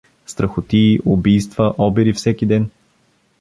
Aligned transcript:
—Страхотии, 0.25 0.99
убийства, 1.03 1.75
обири 1.77 2.13
всеки 2.13 2.45
ден. 2.45 2.69